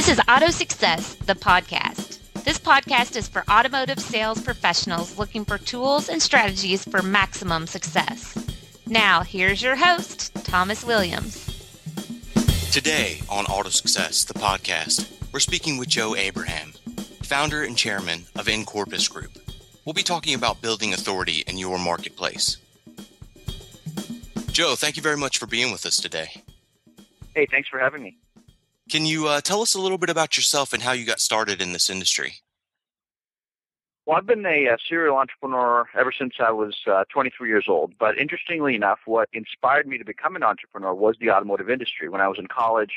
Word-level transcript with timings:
This 0.00 0.16
is 0.16 0.20
Auto 0.26 0.48
Success, 0.48 1.14
the 1.26 1.34
podcast. 1.34 2.20
This 2.42 2.58
podcast 2.58 3.16
is 3.16 3.28
for 3.28 3.44
automotive 3.50 3.98
sales 3.98 4.40
professionals 4.40 5.18
looking 5.18 5.44
for 5.44 5.58
tools 5.58 6.08
and 6.08 6.22
strategies 6.22 6.88
for 6.88 7.02
maximum 7.02 7.66
success. 7.66 8.34
Now, 8.86 9.20
here's 9.20 9.60
your 9.60 9.76
host, 9.76 10.34
Thomas 10.42 10.86
Williams. 10.86 11.44
Today 12.72 13.20
on 13.28 13.44
Auto 13.44 13.68
Success, 13.68 14.24
the 14.24 14.32
podcast, 14.32 15.06
we're 15.34 15.38
speaking 15.38 15.76
with 15.76 15.90
Joe 15.90 16.16
Abraham, 16.16 16.72
founder 17.22 17.62
and 17.62 17.76
chairman 17.76 18.24
of 18.36 18.48
Encorpus 18.48 19.06
Group. 19.06 19.32
We'll 19.84 19.92
be 19.92 20.02
talking 20.02 20.32
about 20.32 20.62
building 20.62 20.94
authority 20.94 21.44
in 21.46 21.58
your 21.58 21.78
marketplace. 21.78 22.56
Joe, 24.50 24.76
thank 24.76 24.96
you 24.96 25.02
very 25.02 25.18
much 25.18 25.36
for 25.36 25.46
being 25.46 25.70
with 25.70 25.84
us 25.84 25.98
today. 25.98 26.42
Hey, 27.34 27.44
thanks 27.44 27.68
for 27.68 27.78
having 27.78 28.02
me. 28.02 28.16
Can 28.90 29.06
you 29.06 29.28
uh, 29.28 29.40
tell 29.40 29.62
us 29.62 29.74
a 29.74 29.80
little 29.80 29.98
bit 29.98 30.10
about 30.10 30.36
yourself 30.36 30.72
and 30.72 30.82
how 30.82 30.90
you 30.90 31.06
got 31.06 31.20
started 31.20 31.62
in 31.62 31.72
this 31.72 31.88
industry? 31.88 32.34
Well, 34.04 34.16
I've 34.18 34.26
been 34.26 34.44
a, 34.44 34.66
a 34.66 34.78
serial 34.88 35.16
entrepreneur 35.16 35.88
ever 35.96 36.12
since 36.16 36.34
I 36.40 36.50
was 36.50 36.74
uh, 36.90 37.04
23 37.12 37.48
years 37.48 37.66
old. 37.68 37.92
But 38.00 38.18
interestingly 38.18 38.74
enough, 38.74 38.98
what 39.06 39.28
inspired 39.32 39.86
me 39.86 39.96
to 39.98 40.04
become 40.04 40.34
an 40.34 40.42
entrepreneur 40.42 40.92
was 40.92 41.14
the 41.20 41.30
automotive 41.30 41.70
industry. 41.70 42.08
When 42.08 42.20
I 42.20 42.26
was 42.26 42.38
in 42.40 42.48
college, 42.48 42.90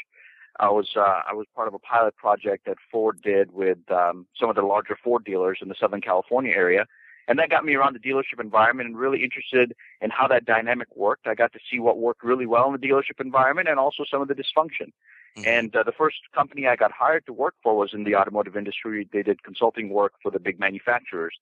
I 0.59 0.69
was 0.69 0.89
uh, 0.95 1.21
I 1.29 1.33
was 1.33 1.45
part 1.55 1.67
of 1.67 1.75
a 1.75 1.79
pilot 1.79 2.15
project 2.15 2.65
that 2.65 2.77
Ford 2.91 3.21
did 3.21 3.51
with 3.51 3.77
um, 3.91 4.25
some 4.39 4.49
of 4.49 4.55
the 4.55 4.63
larger 4.63 4.97
Ford 5.03 5.23
dealers 5.23 5.59
in 5.61 5.69
the 5.69 5.75
Southern 5.79 6.01
California 6.01 6.53
area, 6.55 6.87
and 7.27 7.37
that 7.37 7.51
got 7.51 7.65
me 7.65 7.75
around 7.75 7.93
the 7.93 7.99
dealership 7.99 8.39
environment 8.39 8.87
and 8.87 8.97
really 8.97 9.23
interested 9.23 9.73
in 10.01 10.09
how 10.09 10.27
that 10.27 10.45
dynamic 10.45 10.87
worked. 10.95 11.27
I 11.27 11.35
got 11.35 11.53
to 11.53 11.59
see 11.71 11.79
what 11.79 11.99
worked 11.99 12.23
really 12.23 12.47
well 12.47 12.73
in 12.73 12.79
the 12.79 12.87
dealership 12.87 13.19
environment 13.19 13.67
and 13.67 13.79
also 13.79 14.03
some 14.09 14.21
of 14.21 14.27
the 14.27 14.35
dysfunction. 14.35 14.91
Mm-hmm. 15.37 15.47
And 15.47 15.75
uh, 15.75 15.83
the 15.83 15.91
first 15.91 16.17
company 16.33 16.67
I 16.67 16.75
got 16.75 16.91
hired 16.91 17.25
to 17.25 17.33
work 17.33 17.55
for 17.63 17.75
was 17.75 17.93
in 17.93 18.03
the 18.03 18.15
automotive 18.15 18.55
industry. 18.55 19.07
They 19.11 19.23
did 19.23 19.43
consulting 19.43 19.89
work 19.89 20.13
for 20.21 20.31
the 20.31 20.39
big 20.39 20.59
manufacturers. 20.59 21.35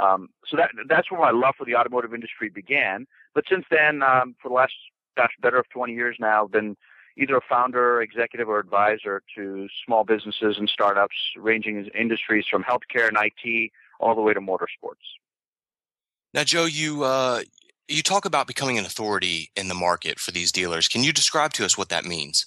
Um, 0.00 0.28
so 0.46 0.56
that 0.56 0.70
that's 0.88 1.10
where 1.10 1.20
my 1.20 1.30
love 1.30 1.54
for 1.56 1.64
the 1.64 1.76
automotive 1.76 2.14
industry 2.14 2.48
began. 2.48 3.06
But 3.34 3.44
since 3.48 3.64
then, 3.70 4.02
um, 4.02 4.34
for 4.40 4.48
the 4.48 4.54
last 4.54 4.72
gosh, 5.16 5.32
better 5.40 5.58
of 5.58 5.68
20 5.70 5.92
years 5.94 6.16
now, 6.18 6.44
I've 6.44 6.50
been 6.50 6.76
either 7.16 7.36
a 7.36 7.40
founder, 7.48 8.00
executive, 8.02 8.48
or 8.48 8.58
advisor 8.58 9.22
to 9.36 9.68
small 9.84 10.04
businesses 10.04 10.56
and 10.58 10.68
startups, 10.68 11.14
ranging 11.36 11.76
in 11.76 11.86
industries 11.88 12.44
from 12.50 12.64
healthcare 12.64 13.08
and 13.08 13.16
IT 13.20 13.70
all 14.00 14.14
the 14.14 14.20
way 14.20 14.34
to 14.34 14.40
motorsports. 14.40 15.04
Now, 16.32 16.42
Joe, 16.42 16.64
you 16.64 17.04
uh, 17.04 17.42
you 17.88 18.02
talk 18.02 18.24
about 18.24 18.46
becoming 18.46 18.78
an 18.78 18.84
authority 18.84 19.50
in 19.54 19.68
the 19.68 19.74
market 19.74 20.18
for 20.18 20.32
these 20.32 20.50
dealers. 20.50 20.88
Can 20.88 21.04
you 21.04 21.12
describe 21.12 21.52
to 21.54 21.64
us 21.64 21.78
what 21.78 21.90
that 21.90 22.04
means? 22.04 22.46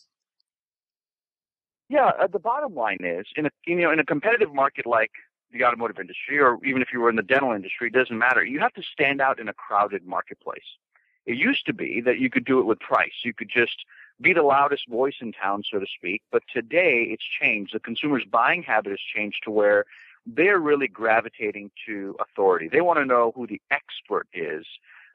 Yeah, 1.90 2.12
uh, 2.20 2.28
the 2.28 2.40
bottom 2.40 2.76
line 2.76 3.00
is 3.02 3.28
in 3.36 3.46
a 3.46 3.50
you 3.66 3.76
know 3.76 3.92
in 3.92 4.00
a 4.00 4.06
competitive 4.06 4.54
market 4.54 4.86
like 4.86 5.12
the 5.52 5.64
automotive 5.64 6.00
industry, 6.00 6.40
or 6.40 6.58
even 6.66 6.82
if 6.82 6.90
you 6.92 7.00
were 7.00 7.10
in 7.10 7.16
the 7.16 7.24
dental 7.24 7.54
industry, 7.54 7.88
it 7.88 7.94
doesn't 7.94 8.18
matter. 8.18 8.44
You 8.44 8.60
have 8.60 8.74
to 8.74 8.84
stand 8.84 9.22
out 9.22 9.40
in 9.40 9.48
a 9.48 9.54
crowded 9.54 10.06
marketplace. 10.06 10.78
It 11.26 11.38
used 11.38 11.66
to 11.66 11.74
be 11.74 12.02
that 12.02 12.20
you 12.20 12.30
could 12.30 12.46
do 12.46 12.60
it 12.60 12.66
with 12.66 12.80
price. 12.80 13.14
You 13.24 13.34
could 13.34 13.50
just 13.50 13.86
be 14.20 14.34
the 14.34 14.44
loudest 14.44 14.88
voice 14.90 15.16
in 15.22 15.32
town, 15.32 15.64
so 15.70 15.80
to 15.80 15.86
speak. 15.86 16.22
But 16.32 16.44
today 16.54 17.08
it's 17.10 17.24
changed. 17.24 17.74
The 17.74 17.80
consumer's 17.80 18.26
buying 18.26 18.64
habit 18.64 18.92
has 18.92 19.00
changed 19.00 19.44
to 19.44 19.52
where 19.52 19.86
they're 20.26 20.60
really 20.60 20.88
gravitating 20.88 21.72
to 21.86 22.16
authority. 22.20 22.68
They 22.68 22.82
want 22.82 23.00
to 23.00 23.06
know 23.06 23.32
who 23.36 23.48
the 23.48 23.62
expert 23.72 24.28
is. 24.34 24.66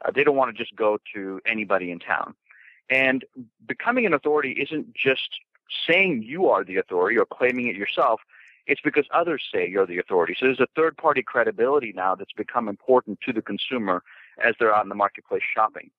Uh, 0.05 0.11
they 0.11 0.25
don't 0.25 0.37
want 0.37 0.55
to 0.55 0.63
just 0.63 0.75
go 0.75 0.99
to 1.15 1.41
anybody 1.45 1.91
in 1.91 1.99
town. 1.99 2.35
And 2.89 3.25
becoming 3.67 4.07
an 4.07 4.15
authority 4.15 4.53
isn't 4.53 4.95
just 4.95 5.41
saying 5.87 6.23
you 6.23 6.49
are 6.49 6.65
the 6.65 6.77
authority 6.77 7.19
or 7.19 7.27
claiming 7.27 7.69
it 7.69 7.77
yourself. 7.77 8.21
It's 8.67 8.81
because 8.81 9.07
others 9.13 9.43
say 9.53 9.69
you're 9.69 9.87
the 9.87 9.99
authority. 9.99 10.37
So 10.39 10.47
there's 10.47 10.61
a 10.61 10.69
third 10.77 10.97
party 10.97 11.23
credibility 11.23 11.93
now 11.95 12.15
that's 12.15 12.33
become 12.33 12.69
important 12.69 13.21
to 13.23 13.33
the 13.33 13.43
consumer 13.43 14.03
as 14.43 14.55
they're 14.59 14.75
out 14.75 14.85
in 14.85 14.89
the 14.89 14.95
marketplace 14.95 15.43
shopping. 15.55 15.91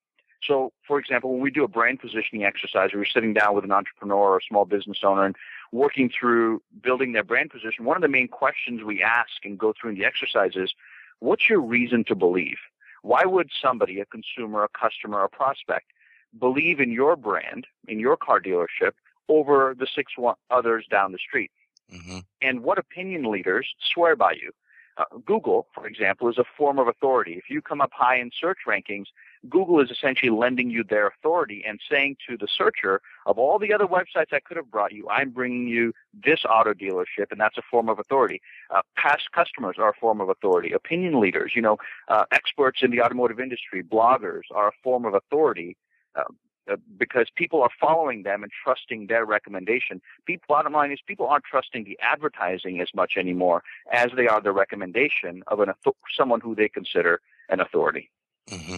So, 0.45 0.73
for 0.85 0.99
example, 0.99 1.31
when 1.31 1.41
we 1.41 1.51
do 1.51 1.63
a 1.63 1.69
brand 1.69 1.99
positioning 1.99 2.43
exercise, 2.43 2.89
we're 2.93 3.05
sitting 3.05 3.33
down 3.33 3.55
with 3.55 3.63
an 3.63 3.71
entrepreneur 3.71 4.15
or 4.15 4.37
a 4.37 4.47
small 4.47 4.65
business 4.65 4.99
owner 5.03 5.23
and 5.23 5.35
working 5.71 6.09
through 6.09 6.61
building 6.81 7.13
their 7.13 7.23
brand 7.23 7.49
position, 7.49 7.85
one 7.85 7.95
of 7.95 8.01
the 8.01 8.09
main 8.09 8.27
questions 8.27 8.83
we 8.83 9.01
ask 9.01 9.45
and 9.45 9.57
go 9.57 9.73
through 9.73 9.91
in 9.91 9.97
the 9.97 10.05
exercise 10.05 10.51
is, 10.55 10.73
what's 11.19 11.49
your 11.49 11.61
reason 11.61 12.03
to 12.05 12.15
believe? 12.15 12.57
Why 13.03 13.23
would 13.25 13.49
somebody, 13.61 13.99
a 13.99 14.05
consumer, 14.05 14.63
a 14.63 14.69
customer, 14.69 15.23
a 15.23 15.29
prospect, 15.29 15.91
believe 16.37 16.79
in 16.79 16.91
your 16.91 17.15
brand, 17.15 17.67
in 17.87 17.99
your 17.99 18.17
car 18.17 18.41
dealership, 18.41 18.93
over 19.29 19.75
the 19.77 19.87
six 19.93 20.13
others 20.49 20.85
down 20.89 21.11
the 21.11 21.17
street? 21.17 21.51
Mm-hmm. 21.91 22.19
And 22.41 22.63
what 22.63 22.77
opinion 22.77 23.29
leaders 23.29 23.67
swear 23.93 24.15
by 24.15 24.33
you? 24.33 24.51
Uh, 24.95 25.05
Google, 25.25 25.65
for 25.73 25.87
example, 25.87 26.29
is 26.29 26.37
a 26.37 26.43
form 26.55 26.77
of 26.77 26.87
authority. 26.87 27.33
If 27.33 27.49
you 27.49 27.61
come 27.61 27.81
up 27.81 27.91
high 27.93 28.17
in 28.17 28.29
search 28.39 28.59
rankings, 28.67 29.05
Google 29.49 29.79
is 29.79 29.89
essentially 29.89 30.29
lending 30.29 30.69
you 30.69 30.83
their 30.83 31.07
authority 31.07 31.63
and 31.67 31.79
saying 31.89 32.17
to 32.29 32.37
the 32.37 32.47
searcher, 32.47 33.01
of 33.25 33.39
all 33.39 33.57
the 33.57 33.73
other 33.73 33.87
websites 33.87 34.31
I 34.31 34.39
could 34.39 34.55
have 34.55 34.69
brought 34.69 34.91
you, 34.91 35.09
I'm 35.09 35.31
bringing 35.31 35.67
you 35.67 35.93
this 36.13 36.41
auto 36.47 36.73
dealership, 36.73 37.31
and 37.31 37.41
that's 37.41 37.57
a 37.57 37.63
form 37.69 37.89
of 37.89 37.97
authority. 37.97 38.39
Uh, 38.69 38.81
past 38.95 39.31
customers 39.31 39.77
are 39.79 39.89
a 39.89 39.95
form 39.99 40.21
of 40.21 40.29
authority. 40.29 40.71
Opinion 40.73 41.19
leaders, 41.19 41.53
you 41.55 41.61
know, 41.61 41.77
uh, 42.07 42.25
experts 42.31 42.81
in 42.83 42.91
the 42.91 43.01
automotive 43.01 43.39
industry, 43.39 43.81
bloggers 43.83 44.43
are 44.53 44.67
a 44.67 44.73
form 44.83 45.05
of 45.05 45.15
authority. 45.15 45.75
Uh, 46.15 46.25
uh 46.71 46.77
because 46.97 47.27
people 47.35 47.61
are 47.61 47.69
following 47.79 48.23
them 48.23 48.43
and 48.43 48.51
trusting 48.63 49.07
their 49.07 49.25
recommendation. 49.25 50.01
People, 50.25 50.45
bottom 50.47 50.73
line 50.73 50.91
is 50.91 50.99
people 51.05 51.27
aren't 51.27 51.43
trusting 51.43 51.83
the 51.83 51.97
advertising 52.01 52.81
as 52.81 52.89
much 52.95 53.13
anymore 53.17 53.63
as 53.91 54.11
they 54.15 54.27
are 54.27 54.41
the 54.41 54.51
recommendation 54.51 55.43
of 55.47 55.59
an 55.59 55.73
someone 56.15 56.41
who 56.41 56.55
they 56.55 56.69
consider 56.69 57.21
an 57.49 57.59
authority. 57.59 58.09
Mm-hmm. 58.49 58.73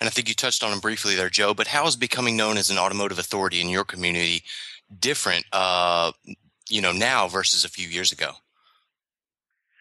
And 0.00 0.06
I 0.06 0.08
think 0.08 0.28
you 0.28 0.34
touched 0.34 0.62
on 0.62 0.70
them 0.70 0.80
briefly 0.80 1.14
there, 1.14 1.28
Joe. 1.28 1.52
But 1.54 1.66
how 1.66 1.86
is 1.86 1.96
becoming 1.96 2.36
known 2.36 2.56
as 2.56 2.70
an 2.70 2.78
automotive 2.78 3.18
authority 3.18 3.60
in 3.60 3.68
your 3.68 3.84
community 3.84 4.42
different, 4.98 5.44
uh, 5.52 6.12
you 6.68 6.80
know, 6.80 6.92
now 6.92 7.28
versus 7.28 7.64
a 7.64 7.68
few 7.68 7.88
years 7.88 8.12
ago? 8.12 8.32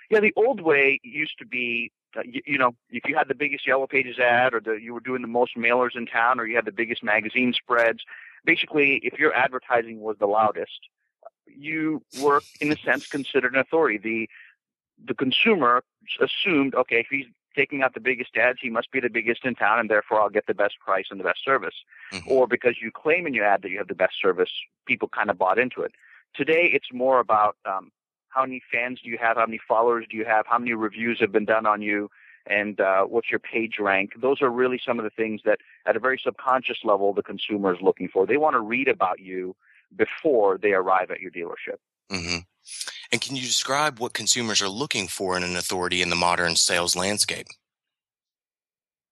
Yeah, 0.09 0.19
the 0.19 0.33
old 0.35 0.61
way 0.61 0.99
used 1.03 1.37
to 1.39 1.45
be, 1.45 1.91
uh, 2.17 2.21
you, 2.25 2.41
you, 2.45 2.57
know, 2.57 2.75
if 2.89 3.03
you 3.07 3.15
had 3.15 3.27
the 3.27 3.35
biggest 3.35 3.67
Yellow 3.67 3.87
Pages 3.87 4.19
ad, 4.19 4.53
or 4.53 4.59
the, 4.59 4.73
you 4.73 4.93
were 4.93 4.99
doing 4.99 5.21
the 5.21 5.27
most 5.27 5.55
mailers 5.55 5.95
in 5.95 6.05
town, 6.05 6.39
or 6.39 6.45
you 6.45 6.55
had 6.55 6.65
the 6.65 6.71
biggest 6.71 7.03
magazine 7.03 7.53
spreads. 7.53 7.99
Basically, 8.45 8.95
if 9.03 9.19
your 9.19 9.33
advertising 9.33 9.99
was 9.99 10.17
the 10.19 10.25
loudest, 10.25 10.79
you 11.45 12.01
were, 12.21 12.41
in 12.61 12.71
a 12.71 12.77
sense, 12.77 13.07
considered 13.07 13.53
an 13.53 13.59
authority. 13.59 13.97
The 13.97 14.29
the 15.05 15.13
consumer 15.13 15.83
assumed, 16.19 16.75
okay, 16.75 16.99
if 16.99 17.07
he's 17.09 17.25
taking 17.55 17.81
out 17.83 17.93
the 17.93 17.99
biggest 17.99 18.35
ads, 18.35 18.59
he 18.61 18.69
must 18.69 18.91
be 18.91 18.99
the 18.99 19.09
biggest 19.09 19.45
in 19.45 19.55
town, 19.55 19.79
and 19.79 19.89
therefore 19.89 20.21
I'll 20.21 20.29
get 20.29 20.47
the 20.47 20.53
best 20.53 20.79
price 20.79 21.05
and 21.09 21.19
the 21.19 21.23
best 21.23 21.43
service. 21.43 21.75
Mm-hmm. 22.11 22.31
Or 22.31 22.47
because 22.47 22.75
you 22.81 22.91
claim 22.91 23.25
in 23.27 23.33
your 23.33 23.45
ad 23.45 23.61
that 23.61 23.69
you 23.69 23.77
have 23.77 23.87
the 23.87 23.95
best 23.95 24.15
service, 24.21 24.51
people 24.85 25.07
kind 25.07 25.29
of 25.29 25.37
bought 25.37 25.59
into 25.59 25.81
it. 25.81 25.93
Today, 26.35 26.69
it's 26.73 26.91
more 26.93 27.19
about 27.19 27.55
um, 27.65 27.91
how 28.29 28.41
many 28.41 28.61
fans 28.71 28.99
do 29.03 29.09
you 29.09 29.17
have, 29.19 29.37
how 29.37 29.45
many 29.45 29.59
followers 29.67 30.05
do 30.09 30.17
you 30.17 30.25
have, 30.25 30.45
how 30.47 30.57
many 30.57 30.73
reviews 30.73 31.19
have 31.19 31.31
been 31.31 31.45
done 31.45 31.65
on 31.65 31.81
you, 31.81 32.09
and 32.45 32.79
uh, 32.79 33.03
what's 33.03 33.29
your 33.29 33.39
page 33.39 33.75
rank. 33.79 34.13
Those 34.19 34.41
are 34.41 34.49
really 34.49 34.79
some 34.83 34.99
of 34.99 35.03
the 35.03 35.09
things 35.09 35.41
that, 35.45 35.59
at 35.85 35.95
a 35.95 35.99
very 35.99 36.19
subconscious 36.23 36.79
level, 36.83 37.13
the 37.13 37.23
consumer 37.23 37.73
is 37.73 37.81
looking 37.81 38.07
for. 38.07 38.25
They 38.25 38.37
want 38.37 38.55
to 38.55 38.59
read 38.61 38.87
about 38.87 39.19
you 39.19 39.55
before 39.95 40.57
they 40.57 40.73
arrive 40.73 41.11
at 41.11 41.19
your 41.19 41.31
dealership. 41.31 41.77
Mm-hmm. 42.11 42.39
And 43.11 43.21
can 43.21 43.35
you 43.35 43.41
describe 43.41 43.99
what 43.99 44.13
consumers 44.13 44.61
are 44.61 44.69
looking 44.69 45.07
for 45.07 45.35
in 45.35 45.43
an 45.43 45.55
authority 45.55 46.01
in 46.01 46.09
the 46.09 46.15
modern 46.15 46.55
sales 46.55 46.95
landscape? 46.95 47.47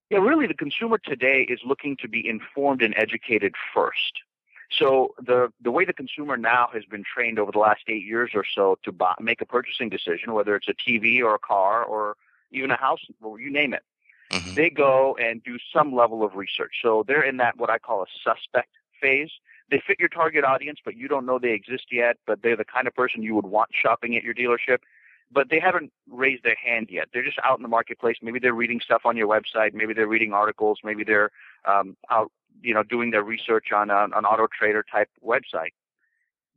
Yeah, 0.09 0.19
really, 0.19 0.47
the 0.47 0.53
consumer 0.53 0.97
today 0.97 1.45
is 1.49 1.59
looking 1.65 1.97
to 1.97 2.07
be 2.07 2.27
informed 2.27 2.81
and 2.81 2.93
educated 2.97 3.55
first. 3.73 4.21
So 4.69 5.15
the 5.19 5.51
the 5.61 5.71
way 5.71 5.85
the 5.85 5.93
consumer 5.93 6.37
now 6.37 6.69
has 6.73 6.83
been 6.85 7.03
trained 7.03 7.39
over 7.39 7.51
the 7.51 7.59
last 7.59 7.83
eight 7.87 8.05
years 8.05 8.31
or 8.33 8.43
so 8.43 8.77
to 8.83 8.91
buy, 8.91 9.15
make 9.19 9.41
a 9.41 9.45
purchasing 9.45 9.89
decision, 9.89 10.33
whether 10.33 10.55
it's 10.55 10.67
a 10.67 10.73
TV 10.73 11.21
or 11.21 11.35
a 11.35 11.39
car 11.39 11.83
or 11.83 12.15
even 12.51 12.71
a 12.71 12.77
house, 12.77 12.99
or 13.21 13.39
you 13.39 13.51
name 13.51 13.73
it, 13.73 13.83
mm-hmm. 14.31 14.53
they 14.55 14.69
go 14.69 15.15
and 15.21 15.43
do 15.43 15.57
some 15.73 15.95
level 15.95 16.23
of 16.23 16.35
research. 16.35 16.75
So 16.81 17.03
they're 17.07 17.23
in 17.23 17.37
that 17.37 17.57
what 17.57 17.69
I 17.69 17.77
call 17.77 18.03
a 18.03 18.05
suspect 18.23 18.69
phase 19.01 19.31
they 19.69 19.81
fit 19.85 19.99
your 19.99 20.09
target 20.09 20.43
audience, 20.43 20.79
but 20.83 20.95
you 20.95 21.07
don't 21.07 21.25
know 21.25 21.39
they 21.39 21.51
exist 21.51 21.87
yet, 21.91 22.17
but 22.25 22.41
they're 22.41 22.55
the 22.55 22.65
kind 22.65 22.87
of 22.87 22.95
person 22.95 23.21
you 23.21 23.35
would 23.35 23.45
want 23.45 23.69
shopping 23.73 24.15
at 24.15 24.23
your 24.23 24.33
dealership. 24.33 24.79
But 25.31 25.49
they 25.49 25.59
haven't 25.59 25.91
raised 26.09 26.43
their 26.43 26.55
hand 26.55 26.87
yet. 26.89 27.09
They're 27.13 27.23
just 27.23 27.39
out 27.43 27.59
in 27.59 27.63
the 27.63 27.67
marketplace. 27.67 28.17
Maybe 28.21 28.39
they're 28.39 28.53
reading 28.53 28.79
stuff 28.79 29.01
on 29.05 29.17
your 29.17 29.27
website. 29.27 29.73
Maybe 29.73 29.93
they're 29.93 30.07
reading 30.07 30.33
articles. 30.33 30.79
Maybe 30.83 31.03
they're 31.03 31.31
um, 31.65 31.97
out, 32.09 32.31
you 32.61 32.73
know, 32.73 32.83
doing 32.83 33.11
their 33.11 33.23
research 33.23 33.71
on 33.73 33.89
a, 33.89 34.05
an 34.05 34.25
auto 34.25 34.47
trader 34.47 34.83
type 34.89 35.09
website. 35.25 35.73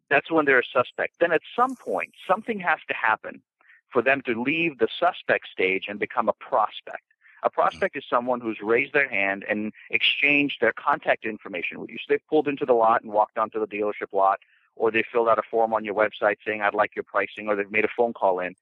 That's 0.08 0.30
when 0.30 0.44
they're 0.44 0.60
a 0.60 0.64
suspect. 0.72 1.14
Then 1.20 1.32
at 1.32 1.42
some 1.54 1.76
point, 1.76 2.12
something 2.26 2.60
has 2.60 2.78
to 2.88 2.94
happen 2.94 3.42
for 3.88 4.02
them 4.02 4.22
to 4.22 4.40
leave 4.40 4.78
the 4.78 4.88
suspect 4.98 5.48
stage 5.52 5.86
and 5.88 5.98
become 5.98 6.28
a 6.28 6.32
prospect. 6.32 7.02
A 7.42 7.50
prospect 7.50 7.96
is 7.96 8.04
someone 8.08 8.40
who's 8.40 8.58
raised 8.60 8.92
their 8.92 9.08
hand 9.08 9.44
and 9.48 9.72
exchanged 9.90 10.58
their 10.60 10.72
contact 10.72 11.24
information 11.24 11.80
with 11.80 11.90
you. 11.90 11.96
So 11.96 12.04
they've 12.08 12.28
pulled 12.28 12.48
into 12.48 12.66
the 12.66 12.74
lot 12.74 13.02
and 13.02 13.12
walked 13.12 13.38
onto 13.38 13.58
the 13.58 13.66
dealership 13.66 14.12
lot, 14.12 14.40
or 14.80 14.90
they 14.90 15.04
filled 15.12 15.28
out 15.28 15.38
a 15.38 15.42
form 15.42 15.74
on 15.74 15.84
your 15.84 15.94
website 15.94 16.36
saying, 16.44 16.62
I'd 16.62 16.72
like 16.72 16.96
your 16.96 17.02
pricing, 17.02 17.48
or 17.48 17.54
they've 17.54 17.70
made 17.70 17.84
a 17.84 17.94
phone 17.94 18.14
call 18.14 18.40
in. 18.40 18.54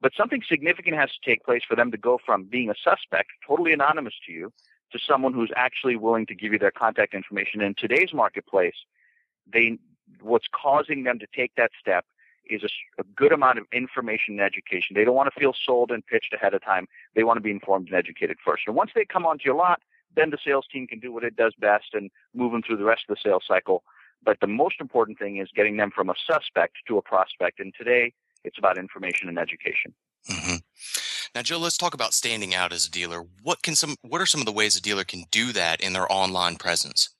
But 0.00 0.12
something 0.16 0.40
significant 0.48 0.96
has 0.96 1.10
to 1.10 1.28
take 1.28 1.44
place 1.44 1.62
for 1.66 1.74
them 1.74 1.90
to 1.90 1.98
go 1.98 2.16
from 2.24 2.44
being 2.44 2.70
a 2.70 2.74
suspect, 2.80 3.30
totally 3.44 3.72
anonymous 3.72 4.14
to 4.26 4.32
you, 4.32 4.52
to 4.92 5.00
someone 5.00 5.32
who's 5.34 5.50
actually 5.56 5.96
willing 5.96 6.26
to 6.26 6.34
give 6.34 6.52
you 6.52 6.60
their 6.60 6.70
contact 6.70 7.12
information. 7.12 7.60
In 7.60 7.74
today's 7.74 8.14
marketplace, 8.14 8.76
they 9.52 9.78
what's 10.20 10.46
causing 10.54 11.02
them 11.02 11.18
to 11.18 11.26
take 11.34 11.56
that 11.56 11.72
step 11.80 12.04
is 12.48 12.62
a, 12.62 12.68
a, 13.00 13.04
good 13.16 13.32
amount 13.32 13.58
of 13.58 13.64
information 13.72 14.34
and 14.34 14.42
education. 14.42 14.94
They 14.94 15.04
don't 15.04 15.14
want 15.14 15.32
to 15.32 15.40
feel 15.40 15.54
sold 15.66 15.90
and 15.90 16.06
pitched 16.06 16.32
ahead 16.34 16.54
of 16.54 16.62
time. 16.62 16.86
They 17.16 17.24
want 17.24 17.38
to 17.38 17.40
be 17.40 17.50
informed 17.50 17.88
and 17.88 17.96
educated 17.96 18.36
first. 18.44 18.64
And 18.66 18.76
once 18.76 18.92
they 18.94 19.04
come 19.04 19.26
onto 19.26 19.46
your 19.46 19.56
lot, 19.56 19.80
then 20.14 20.30
the 20.30 20.38
sales 20.44 20.66
team 20.70 20.86
can 20.86 21.00
do 21.00 21.10
what 21.10 21.24
it 21.24 21.34
does 21.36 21.54
best 21.58 21.94
and 21.94 22.10
move 22.34 22.52
them 22.52 22.62
through 22.62 22.76
the 22.76 22.84
rest 22.84 23.04
of 23.08 23.16
the 23.16 23.28
sales 23.28 23.44
cycle. 23.48 23.82
But 24.24 24.40
the 24.40 24.46
most 24.46 24.76
important 24.80 25.18
thing 25.18 25.36
is 25.36 25.48
getting 25.54 25.76
them 25.76 25.90
from 25.90 26.08
a 26.08 26.14
suspect 26.26 26.76
to 26.88 26.98
a 26.98 27.02
prospect. 27.02 27.60
And 27.60 27.74
today, 27.76 28.12
it's 28.44 28.58
about 28.58 28.78
information 28.78 29.28
and 29.28 29.38
education. 29.38 29.94
Mm-hmm. 30.30 30.56
Now, 31.34 31.42
Joe, 31.42 31.58
let's 31.58 31.76
talk 31.76 31.94
about 31.94 32.14
standing 32.14 32.54
out 32.54 32.72
as 32.72 32.86
a 32.86 32.90
dealer. 32.90 33.24
What 33.42 33.62
can 33.62 33.74
some? 33.74 33.96
What 34.02 34.20
are 34.20 34.26
some 34.26 34.40
of 34.40 34.46
the 34.46 34.52
ways 34.52 34.76
a 34.76 34.80
dealer 34.80 35.04
can 35.04 35.24
do 35.30 35.52
that 35.52 35.80
in 35.80 35.92
their 35.92 36.10
online 36.10 36.56
presence? 36.56 37.10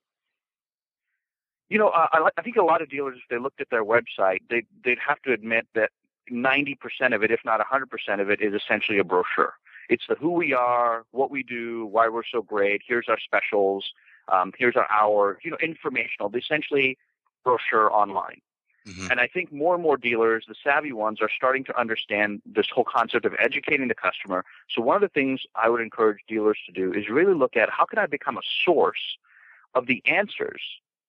You 1.68 1.78
know, 1.78 1.88
I, 1.88 2.28
I 2.36 2.42
think 2.42 2.56
a 2.56 2.62
lot 2.62 2.82
of 2.82 2.90
dealers, 2.90 3.16
if 3.16 3.28
they 3.28 3.38
looked 3.38 3.60
at 3.60 3.70
their 3.70 3.84
website, 3.84 4.38
they 4.48 4.64
they'd 4.84 4.98
have 5.04 5.20
to 5.22 5.32
admit 5.32 5.66
that 5.74 5.90
90% 6.30 6.76
of 7.14 7.22
it, 7.22 7.30
if 7.30 7.40
not 7.44 7.60
100% 7.60 8.20
of 8.20 8.30
it, 8.30 8.40
is 8.40 8.54
essentially 8.54 8.98
a 8.98 9.04
brochure. 9.04 9.54
It's 9.88 10.04
the 10.08 10.14
who 10.14 10.31
we 10.31 10.52
are, 10.52 11.04
what 11.10 11.31
we 11.31 11.42
do, 11.42 11.86
why 11.86 12.08
we're 12.08 12.22
so 12.25 12.42
great. 12.42 12.82
Here's 12.86 13.08
our 13.08 13.19
specials. 13.19 13.92
Um, 14.32 14.52
here's 14.58 14.76
our 14.76 14.90
hour. 14.90 15.38
You 15.42 15.50
know, 15.50 15.58
informational. 15.62 16.34
Essentially, 16.34 16.98
brochure 17.44 17.92
online. 17.92 18.40
Mm-hmm. 18.86 19.10
And 19.10 19.20
I 19.20 19.26
think 19.26 19.50
more 19.50 19.75
and 19.75 19.82
more 19.82 19.96
dealers, 19.96 20.44
the 20.46 20.54
savvy 20.62 20.92
ones, 20.92 21.20
are 21.22 21.31
starting 21.34 21.64
to 21.64 21.78
understand 21.78 22.42
this 22.44 22.66
whole 22.70 22.84
concept 22.84 23.25
of 23.25 23.34
educating 23.38 23.88
the 23.88 23.94
customer. 23.94 24.44
So 24.69 24.82
one 24.82 24.96
of 24.96 25.02
the 25.02 25.08
things 25.08 25.40
I 25.54 25.70
would 25.70 25.81
encourage 25.81 26.19
dealers 26.28 26.58
to 26.66 26.72
do 26.72 26.92
is 26.92 27.08
really 27.08 27.34
look 27.34 27.56
at 27.56 27.70
how 27.70 27.87
can 27.87 27.98
I 27.98 28.06
become 28.06 28.37
a 28.37 28.42
source 28.64 29.16
of 29.75 29.87
the 29.87 30.02
answers 30.04 30.60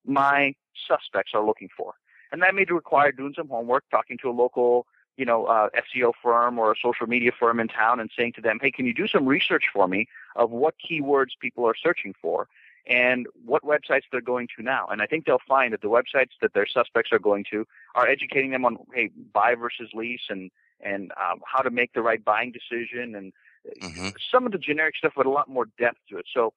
my 0.05 0.55
suspects 0.87 1.31
are 1.33 1.45
looking 1.45 1.69
for. 1.75 1.95
And 2.31 2.41
that 2.41 2.55
may 2.55 2.65
require 2.65 3.11
doing 3.11 3.33
some 3.35 3.49
homework, 3.49 3.83
talking 3.91 4.17
to 4.21 4.29
a 4.29 4.31
local, 4.31 4.87
you 5.17 5.25
know, 5.25 5.45
uh, 5.45 5.69
SEO 5.95 6.11
firm 6.21 6.59
or 6.59 6.71
a 6.71 6.75
social 6.81 7.07
media 7.07 7.31
firm 7.37 7.59
in 7.59 7.67
town 7.67 7.99
and 7.99 8.09
saying 8.17 8.33
to 8.33 8.41
them, 8.41 8.59
hey, 8.61 8.71
can 8.71 8.85
you 8.85 8.93
do 8.93 9.07
some 9.07 9.25
research 9.25 9.65
for 9.71 9.87
me 9.87 10.07
of 10.35 10.51
what 10.51 10.75
keywords 10.79 11.31
people 11.39 11.65
are 11.65 11.75
searching 11.75 12.13
for? 12.21 12.47
and 12.87 13.27
what 13.45 13.63
websites 13.63 14.03
they're 14.11 14.21
going 14.21 14.47
to 14.55 14.63
now. 14.63 14.87
And 14.87 15.01
I 15.01 15.07
think 15.07 15.25
they'll 15.25 15.39
find 15.47 15.73
that 15.73 15.81
the 15.81 15.87
websites 15.87 16.31
that 16.41 16.53
their 16.53 16.67
suspects 16.67 17.11
are 17.11 17.19
going 17.19 17.45
to 17.51 17.65
are 17.95 18.07
educating 18.07 18.51
them 18.51 18.65
on 18.65 18.77
hey 18.93 19.09
buy 19.33 19.55
versus 19.55 19.89
lease 19.93 20.27
and 20.29 20.51
and 20.81 21.11
um, 21.13 21.41
how 21.51 21.61
to 21.61 21.71
make 21.71 21.93
the 21.93 22.01
right 22.01 22.23
buying 22.23 22.51
decision 22.51 23.15
and 23.15 23.33
mm-hmm. 23.81 24.09
some 24.31 24.45
of 24.45 24.51
the 24.51 24.57
generic 24.57 24.95
stuff 24.95 25.13
with 25.17 25.25
a 25.25 25.31
lot 25.31 25.49
more 25.49 25.65
depth 25.79 25.99
to 26.09 26.17
it. 26.17 26.25
So 26.31 26.53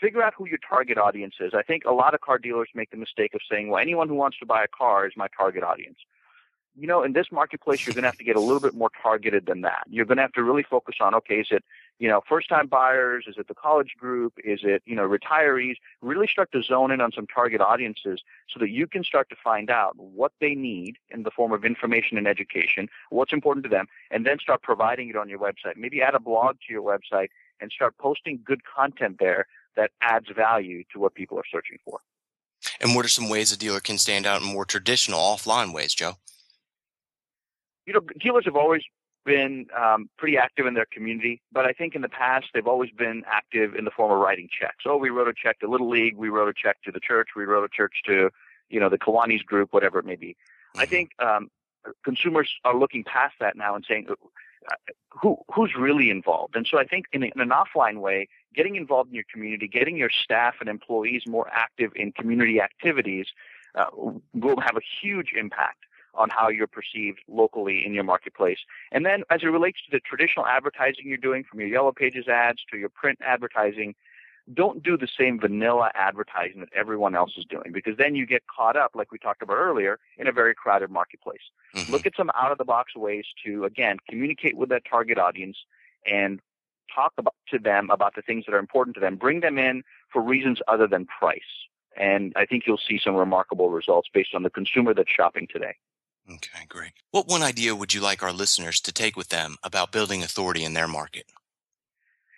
figure 0.00 0.22
out 0.22 0.34
who 0.36 0.46
your 0.46 0.58
target 0.58 0.98
audience 0.98 1.34
is. 1.40 1.52
I 1.54 1.62
think 1.62 1.84
a 1.84 1.92
lot 1.92 2.14
of 2.14 2.20
car 2.20 2.38
dealers 2.38 2.68
make 2.74 2.90
the 2.90 2.96
mistake 2.96 3.34
of 3.34 3.40
saying, 3.50 3.68
well, 3.68 3.80
anyone 3.80 4.08
who 4.08 4.14
wants 4.14 4.38
to 4.38 4.46
buy 4.46 4.62
a 4.62 4.68
car 4.68 5.06
is 5.06 5.14
my 5.16 5.26
target 5.36 5.64
audience 5.64 5.98
you 6.78 6.86
know, 6.86 7.02
in 7.02 7.12
this 7.12 7.26
marketplace, 7.32 7.86
you're 7.86 7.94
going 7.94 8.02
to 8.02 8.08
have 8.08 8.18
to 8.18 8.24
get 8.24 8.36
a 8.36 8.40
little 8.40 8.60
bit 8.60 8.74
more 8.74 8.90
targeted 9.02 9.46
than 9.46 9.62
that. 9.62 9.84
You're 9.88 10.04
going 10.04 10.16
to 10.16 10.22
have 10.22 10.32
to 10.32 10.42
really 10.42 10.62
focus 10.62 10.96
on, 11.00 11.14
okay, 11.14 11.36
is 11.36 11.48
it, 11.50 11.64
you 11.98 12.08
know, 12.08 12.20
first 12.28 12.48
time 12.48 12.66
buyers? 12.66 13.24
Is 13.26 13.36
it 13.38 13.48
the 13.48 13.54
college 13.54 13.94
group? 13.98 14.34
Is 14.44 14.60
it, 14.62 14.82
you 14.84 14.94
know, 14.94 15.08
retirees? 15.08 15.76
Really 16.02 16.26
start 16.26 16.52
to 16.52 16.62
zone 16.62 16.90
in 16.90 17.00
on 17.00 17.12
some 17.12 17.26
target 17.26 17.60
audiences 17.60 18.20
so 18.48 18.60
that 18.60 18.70
you 18.70 18.86
can 18.86 19.02
start 19.04 19.28
to 19.30 19.36
find 19.42 19.70
out 19.70 19.96
what 19.96 20.32
they 20.40 20.54
need 20.54 20.96
in 21.10 21.22
the 21.22 21.30
form 21.30 21.52
of 21.52 21.64
information 21.64 22.18
and 22.18 22.28
education, 22.28 22.88
what's 23.10 23.32
important 23.32 23.64
to 23.64 23.70
them, 23.70 23.86
and 24.10 24.26
then 24.26 24.38
start 24.38 24.62
providing 24.62 25.08
it 25.08 25.16
on 25.16 25.28
your 25.28 25.38
website. 25.38 25.76
Maybe 25.76 26.02
add 26.02 26.14
a 26.14 26.20
blog 26.20 26.56
to 26.66 26.72
your 26.72 26.82
website 26.82 27.28
and 27.60 27.72
start 27.72 27.96
posting 27.98 28.40
good 28.44 28.60
content 28.64 29.16
there 29.18 29.46
that 29.76 29.90
adds 30.02 30.26
value 30.34 30.84
to 30.92 30.98
what 30.98 31.14
people 31.14 31.38
are 31.38 31.44
searching 31.50 31.78
for. 31.84 32.00
And 32.80 32.94
what 32.94 33.04
are 33.04 33.10
some 33.10 33.28
ways 33.28 33.52
a 33.52 33.56
dealer 33.56 33.80
can 33.80 33.98
stand 33.98 34.26
out 34.26 34.42
in 34.42 34.48
more 34.48 34.64
traditional 34.64 35.20
offline 35.20 35.72
ways, 35.72 35.94
Joe? 35.94 36.14
You 37.86 37.92
know, 37.92 38.00
dealers 38.20 38.44
have 38.44 38.56
always 38.56 38.82
been 39.24 39.66
um, 39.76 40.08
pretty 40.16 40.38
active 40.38 40.66
in 40.66 40.74
their 40.74 40.86
community, 40.86 41.42
but 41.50 41.64
I 41.64 41.72
think 41.72 41.94
in 41.94 42.02
the 42.02 42.08
past 42.08 42.46
they've 42.54 42.66
always 42.66 42.90
been 42.90 43.24
active 43.26 43.74
in 43.74 43.84
the 43.84 43.90
form 43.90 44.12
of 44.12 44.18
writing 44.18 44.48
checks. 44.48 44.84
Oh, 44.86 44.96
we 44.96 45.10
wrote 45.10 45.28
a 45.28 45.34
check 45.34 45.58
to 45.60 45.68
Little 45.68 45.88
League, 45.88 46.16
we 46.16 46.28
wrote 46.28 46.48
a 46.48 46.54
check 46.54 46.76
to 46.84 46.92
the 46.92 47.00
church, 47.00 47.30
we 47.34 47.44
wrote 47.44 47.64
a 47.64 47.68
church 47.68 47.94
to, 48.06 48.30
you 48.68 48.78
know, 48.78 48.88
the 48.88 48.98
Kiwanis 48.98 49.44
group, 49.44 49.72
whatever 49.72 49.98
it 49.98 50.04
may 50.04 50.16
be. 50.16 50.28
Mm-hmm. 50.28 50.80
I 50.80 50.86
think 50.86 51.10
um, 51.18 51.50
consumers 52.04 52.50
are 52.64 52.76
looking 52.76 53.02
past 53.04 53.34
that 53.40 53.56
now 53.56 53.74
and 53.74 53.84
saying, 53.88 54.06
uh, 54.10 54.74
who 55.10 55.38
who's 55.52 55.74
really 55.76 56.10
involved? 56.10 56.56
And 56.56 56.66
so 56.68 56.78
I 56.78 56.84
think 56.84 57.06
in, 57.12 57.22
in 57.22 57.40
an 57.40 57.50
offline 57.50 58.00
way, 58.00 58.28
getting 58.54 58.76
involved 58.76 59.10
in 59.10 59.14
your 59.14 59.24
community, 59.32 59.68
getting 59.68 59.96
your 59.96 60.10
staff 60.10 60.54
and 60.60 60.68
employees 60.68 61.22
more 61.26 61.48
active 61.52 61.92
in 61.96 62.12
community 62.12 62.60
activities 62.60 63.26
uh, 63.74 63.86
will 64.34 64.60
have 64.60 64.76
a 64.76 64.80
huge 65.02 65.32
impact 65.38 65.78
on 66.16 66.30
how 66.30 66.48
you're 66.48 66.66
perceived 66.66 67.20
locally 67.28 67.84
in 67.84 67.92
your 67.94 68.04
marketplace. 68.04 68.58
And 68.92 69.04
then 69.04 69.22
as 69.30 69.42
it 69.42 69.46
relates 69.46 69.78
to 69.84 69.90
the 69.90 70.00
traditional 70.00 70.46
advertising 70.46 71.06
you're 71.06 71.16
doing 71.16 71.44
from 71.44 71.60
your 71.60 71.68
yellow 71.68 71.92
pages 71.92 72.28
ads 72.28 72.60
to 72.70 72.78
your 72.78 72.88
print 72.88 73.18
advertising, 73.24 73.94
don't 74.54 74.82
do 74.82 74.96
the 74.96 75.08
same 75.18 75.40
vanilla 75.40 75.90
advertising 75.94 76.60
that 76.60 76.68
everyone 76.72 77.16
else 77.16 77.32
is 77.36 77.44
doing 77.44 77.72
because 77.72 77.96
then 77.96 78.14
you 78.14 78.26
get 78.26 78.44
caught 78.46 78.76
up, 78.76 78.92
like 78.94 79.10
we 79.10 79.18
talked 79.18 79.42
about 79.42 79.56
earlier, 79.56 79.98
in 80.18 80.28
a 80.28 80.32
very 80.32 80.54
crowded 80.54 80.90
marketplace. 80.90 81.40
Mm-hmm. 81.74 81.92
Look 81.92 82.06
at 82.06 82.14
some 82.16 82.30
out 82.34 82.52
of 82.52 82.58
the 82.58 82.64
box 82.64 82.94
ways 82.94 83.24
to, 83.44 83.64
again, 83.64 83.98
communicate 84.08 84.56
with 84.56 84.68
that 84.68 84.84
target 84.88 85.18
audience 85.18 85.58
and 86.06 86.40
talk 86.94 87.12
about, 87.18 87.34
to 87.48 87.58
them 87.58 87.90
about 87.90 88.14
the 88.14 88.22
things 88.22 88.44
that 88.46 88.54
are 88.54 88.58
important 88.58 88.94
to 88.94 89.00
them. 89.00 89.16
Bring 89.16 89.40
them 89.40 89.58
in 89.58 89.82
for 90.12 90.22
reasons 90.22 90.60
other 90.68 90.86
than 90.86 91.06
price. 91.06 91.40
And 91.96 92.32
I 92.36 92.46
think 92.46 92.64
you'll 92.66 92.78
see 92.78 93.00
some 93.02 93.16
remarkable 93.16 93.70
results 93.70 94.08
based 94.12 94.34
on 94.34 94.42
the 94.42 94.50
consumer 94.50 94.94
that's 94.94 95.10
shopping 95.10 95.48
today. 95.50 95.74
Okay, 96.28 96.66
great. 96.68 96.92
What 97.12 97.28
one 97.28 97.42
idea 97.42 97.74
would 97.74 97.94
you 97.94 98.00
like 98.00 98.22
our 98.22 98.32
listeners 98.32 98.80
to 98.80 98.92
take 98.92 99.16
with 99.16 99.28
them 99.28 99.56
about 99.62 99.92
building 99.92 100.22
authority 100.22 100.64
in 100.64 100.74
their 100.74 100.88
market? 100.88 101.26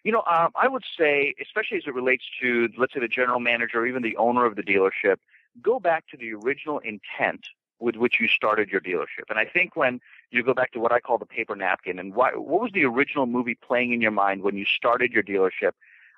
You 0.05 0.13
know, 0.13 0.23
um, 0.31 0.51
I 0.55 0.69
would 0.69 0.85
say, 0.99 1.35
especially 1.41 1.79
as 1.79 1.85
it 1.87 1.95
relates 1.95 2.25
to, 2.41 2.69
let's 2.79 2.95
say, 2.95 3.01
the 3.01 3.09
general 3.09 3.41
manager 3.41 3.81
or 3.81 3.87
even 3.87 4.03
the 4.03 4.17
owner 4.17 4.45
of 4.45 4.57
the 4.57 4.63
dealership, 4.63 5.17
go 5.63 5.81
back 5.81 6.07
to 6.09 6.17
the 6.17 6.33
original 6.35 6.79
intent 6.81 7.47
with 7.81 7.97
which 7.97 8.21
you 8.21 8.29
started 8.29 8.69
your 8.69 8.81
dealership. 8.81 9.25
And 9.29 9.39
I 9.39 9.45
think 9.45 9.77
when 9.77 10.01
you 10.31 10.43
go 10.43 10.53
back 10.55 10.73
to 10.73 10.81
what 10.81 10.93
I 10.93 11.01
call 11.01 11.19
the 11.19 11.27
paper 11.27 11.55
napkin 11.55 11.99
and 11.99 12.15
why, 12.15 12.33
what 12.33 12.61
was 12.61 12.71
the 12.73 12.85
original 12.85 13.27
movie 13.27 13.55
playing 13.55 13.93
in 13.93 14.01
your 14.01 14.11
mind 14.11 14.43
when 14.43 14.57
you 14.57 14.65
started 14.65 15.13
your 15.13 15.23
dealership, 15.23 15.73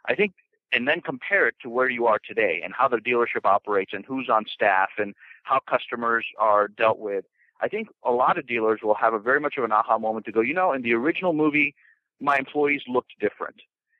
I 0.06 0.14
think, 0.14 0.32
and 0.72 0.86
then 0.88 1.00
compare 1.00 1.46
it 1.48 1.56
to 1.62 1.68
where 1.68 1.88
you 1.88 2.06
are 2.06 2.18
today 2.18 2.60
and 2.64 2.72
how 2.72 2.88
the 2.88 2.98
dealership 2.98 3.44
operates 3.44 3.92
and 3.92 4.04
who's 4.04 4.28
on 4.28 4.46
staff 4.46 4.90
and 4.98 5.14
how 5.42 5.60
customers 5.60 6.26
are 6.38 6.68
dealt 6.68 6.98
with. 6.98 7.24
I 7.60 7.68
think 7.68 7.88
a 8.04 8.10
lot 8.10 8.38
of 8.38 8.46
dealers 8.46 8.80
will 8.82 8.94
have 8.94 9.14
a 9.14 9.18
very 9.18 9.40
much 9.40 9.56
of 9.58 9.64
an 9.64 9.72
aha 9.72 9.98
moment 9.98 10.26
to 10.26 10.32
go, 10.32 10.40
you 10.40 10.54
know, 10.54 10.72
in 10.72 10.82
the 10.82 10.94
original 10.94 11.32
movie, 11.32 11.74
my 12.20 12.36
employees 12.36 12.82
looked 12.88 13.12
different. 13.20 13.56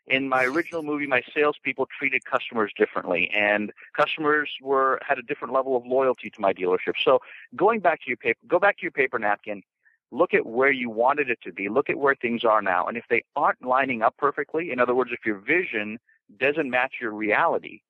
In 0.07 0.29
my 0.29 0.45
original 0.45 0.83
movie, 0.83 1.07
my 1.07 1.23
salespeople 1.33 1.87
treated 1.97 2.25
customers 2.25 2.73
differently, 2.77 3.31
and 3.31 3.73
customers 3.97 4.51
were 4.61 4.99
had 5.07 5.19
a 5.19 5.23
different 5.23 5.55
level 5.55 5.77
of 5.77 5.87
loyalty 5.87 6.31
to 6.31 6.41
my 6.41 6.53
dealership. 6.53 6.95
So, 7.05 7.21
going 7.55 7.81
back 7.81 8.01
to 8.03 8.09
your 8.09 8.17
paper, 8.17 8.41
go 8.49 8.59
back 8.59 8.79
to 8.79 8.83
your 8.83 8.91
paper 8.91 9.19
napkin, 9.19 9.63
look 10.11 10.35
at 10.35 10.47
where 10.47 10.73
you 10.73 10.91
wanted 10.91 11.31
it 11.31 11.39
to 11.43 11.53
be, 11.53 11.69
look 11.69 11.89
at 11.89 11.97
where 11.97 12.17
things 12.17 12.45
are 12.45 12.63
now, 12.63 12.87
and 12.87 12.97
if 12.97 13.05
they 13.09 13.23
aren't 13.37 13.65
lining 13.65 14.03
up 14.03 14.17
perfectly, 14.17 14.73
in 14.73 14.81
other 14.81 14.95
words, 14.95 15.11
if 15.13 15.25
your 15.25 15.39
vision 15.39 15.99
doesn't 16.39 16.71
match 16.71 16.95
your 17.01 17.13
reality, 17.13 17.83